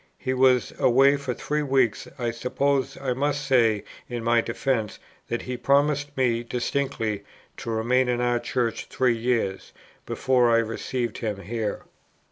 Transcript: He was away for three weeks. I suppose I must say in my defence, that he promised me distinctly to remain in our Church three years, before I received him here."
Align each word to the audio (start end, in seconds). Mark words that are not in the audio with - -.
He 0.17 0.33
was 0.33 0.73
away 0.79 1.15
for 1.15 1.35
three 1.35 1.61
weeks. 1.61 2.07
I 2.17 2.31
suppose 2.31 2.97
I 2.99 3.13
must 3.13 3.45
say 3.45 3.83
in 4.09 4.23
my 4.23 4.41
defence, 4.41 4.97
that 5.27 5.43
he 5.43 5.57
promised 5.57 6.17
me 6.17 6.41
distinctly 6.41 7.23
to 7.57 7.69
remain 7.69 8.09
in 8.09 8.19
our 8.19 8.39
Church 8.39 8.85
three 8.87 9.15
years, 9.15 9.73
before 10.07 10.49
I 10.49 10.57
received 10.57 11.19
him 11.19 11.41
here." 11.41 11.83